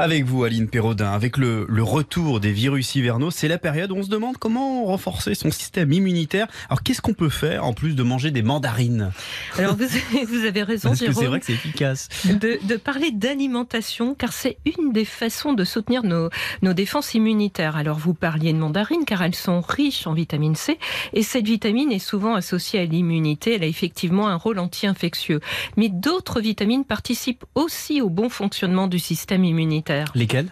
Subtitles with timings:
[0.00, 3.96] Avec vous, Aline Perraudin, avec le, le, retour des virus hivernaux, c'est la période où
[3.96, 6.46] on se demande comment renforcer son système immunitaire.
[6.68, 9.10] Alors, qu'est-ce qu'on peut faire en plus de manger des mandarines
[9.56, 9.86] Alors, vous,
[10.28, 11.14] vous, avez raison, Parce Jérôme.
[11.16, 12.08] c'est vrai que c'est efficace.
[12.26, 16.30] De, de parler d'alimentation, car c'est une des façons de soutenir nos,
[16.62, 17.76] nos défenses immunitaires.
[17.76, 20.78] Alors, vous parliez de mandarines, car elles sont riches en vitamine C,
[21.12, 23.56] et cette vitamine est souvent associée à l'immunité.
[23.56, 25.40] Elle a effectivement un rôle anti-infectieux.
[25.76, 29.87] Mais d'autres vitamines participent aussi au bon fonctionnement du système immunitaire.
[30.14, 30.50] Lesquels?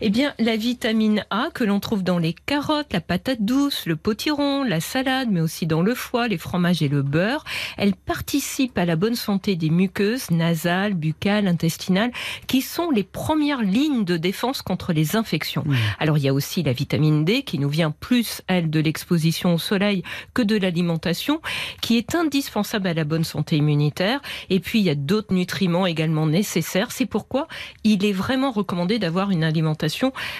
[0.00, 3.96] Eh bien, la vitamine A que l'on trouve dans les carottes, la patate douce, le
[3.96, 7.44] potiron, la salade, mais aussi dans le foie, les fromages et le beurre,
[7.76, 12.12] elle participe à la bonne santé des muqueuses nasales, buccales, intestinales,
[12.46, 15.64] qui sont les premières lignes de défense contre les infections.
[15.98, 19.54] Alors, il y a aussi la vitamine D qui nous vient plus, elle, de l'exposition
[19.54, 20.02] au soleil
[20.32, 21.40] que de l'alimentation,
[21.80, 24.20] qui est indispensable à la bonne santé immunitaire.
[24.50, 26.90] Et puis, il y a d'autres nutriments également nécessaires.
[26.90, 27.48] C'est pourquoi
[27.84, 29.44] il est vraiment recommandé d'avoir une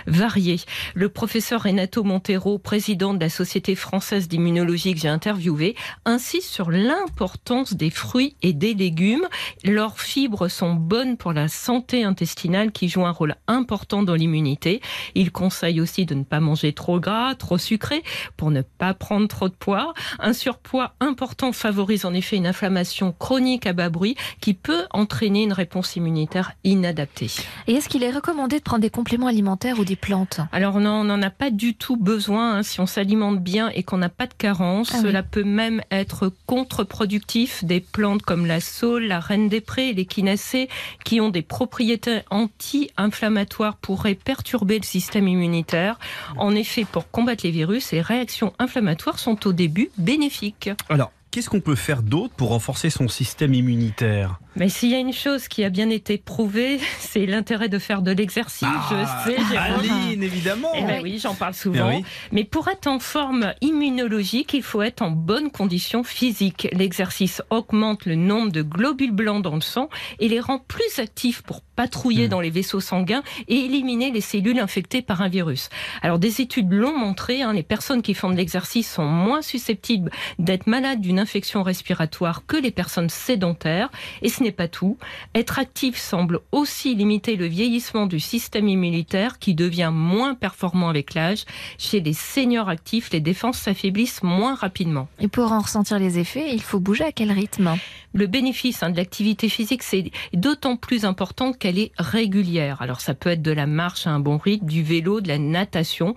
[0.06, 0.60] variée.
[0.94, 6.70] Le professeur Renato Montero, président de la Société française d'immunologie que j'ai interviewé, insiste sur
[6.70, 9.26] l'importance des fruits et des légumes.
[9.64, 14.80] Leurs fibres sont bonnes pour la santé intestinale qui joue un rôle important dans l'immunité.
[15.14, 18.02] Il conseille aussi de ne pas manger trop gras, trop sucré
[18.36, 19.94] pour ne pas prendre trop de poids.
[20.18, 25.44] Un surpoids important favorise en effet une inflammation chronique à bas bruit qui peut entraîner
[25.44, 27.30] une réponse immunitaire inadaptée.
[27.66, 31.00] Et est-ce qu'il est recommandé de prendre des compléments alimentaires ou des plantes Alors non,
[31.00, 32.56] on n'en a pas du tout besoin.
[32.58, 32.62] Hein.
[32.62, 35.02] Si on s'alimente bien et qu'on n'a pas de carence, ah oui.
[35.05, 37.64] cela peut même être contre-productif.
[37.64, 40.69] Des plantes comme la saule, la reine des prés et l'échinacée,
[41.05, 45.98] qui ont des propriétés anti-inflammatoires, pourraient perturber le système immunitaire.
[46.36, 50.70] En effet, pour combattre les virus, les réactions inflammatoires sont au début bénéfiques.
[50.89, 54.39] Alors, qu'est-ce qu'on peut faire d'autre pour renforcer son système immunitaire?
[54.56, 58.02] Mais s'il y a une chose qui a bien été prouvée, c'est l'intérêt de faire
[58.02, 58.68] de l'exercice.
[58.70, 60.70] Ah, je sais, Aline, évidemment.
[60.74, 61.90] Eh ben oui, j'en parle souvent.
[61.90, 62.05] Eh oui.
[62.33, 66.68] Mais pour être en forme immunologique, il faut être en bonne condition physique.
[66.73, 69.89] L'exercice augmente le nombre de globules blancs dans le sang
[70.20, 72.30] et les rend plus actifs pour patrouiller mmh.
[72.30, 75.68] dans les vaisseaux sanguins et éliminer les cellules infectées par un virus.
[76.02, 80.12] Alors des études l'ont montré, hein, les personnes qui font de l'exercice sont moins susceptibles
[80.39, 83.90] d'être malades d'une infection respiratoire que les personnes sédentaires.
[84.23, 84.96] Et ce n'est pas tout.
[85.34, 91.14] Être actif semble aussi limiter le vieillissement du système immunitaire qui devient moins performant avec
[91.14, 91.44] l'âge.
[91.78, 95.08] Chez les seniors actifs, les défenses s'affaiblissent moins rapidement.
[95.20, 97.77] Et pour en ressentir les effets, il faut bouger à quel rythme?
[98.12, 102.80] Le bénéfice hein, de l'activité physique, c'est d'autant plus important qu'elle est régulière.
[102.80, 105.38] Alors ça peut être de la marche à un bon rythme, du vélo, de la
[105.38, 106.14] natation.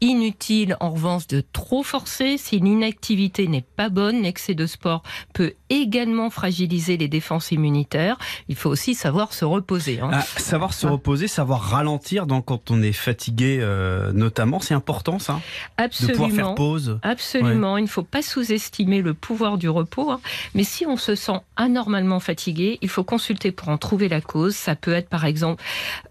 [0.00, 2.38] Inutile en revanche de trop forcer.
[2.38, 8.16] Si l'inactivité n'est pas bonne, l'excès de sport peut également fragiliser les défenses immunitaires.
[8.48, 10.00] Il faut aussi savoir se reposer.
[10.00, 10.10] Hein.
[10.12, 15.18] Ah, savoir se reposer, savoir ralentir donc quand on est fatigué euh, notamment, c'est important
[15.18, 15.40] ça
[15.76, 16.12] Absolument.
[16.12, 16.98] De pouvoir faire pause.
[17.02, 17.74] Absolument.
[17.74, 17.80] Ouais.
[17.80, 20.10] Il ne faut pas sous-estimer le pouvoir du repos.
[20.10, 20.20] Hein.
[20.54, 24.54] Mais si on se sent anormalement fatigué, il faut consulter pour en trouver la cause.
[24.54, 25.62] Ça peut être par exemple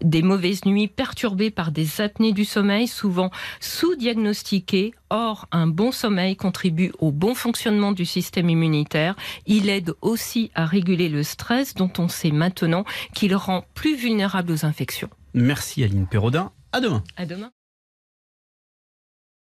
[0.02, 3.30] des mauvaises nuits perturbées par des apnées du sommeil, souvent
[3.78, 4.92] sous-diagnostiqué.
[5.10, 9.14] Or, un bon sommeil contribue au bon fonctionnement du système immunitaire.
[9.46, 12.84] Il aide aussi à réguler le stress dont on sait maintenant
[13.14, 15.10] qu'il rend plus vulnérable aux infections.
[15.32, 16.50] Merci Aline Perraudin.
[16.72, 17.04] À demain.
[17.16, 17.50] À demain.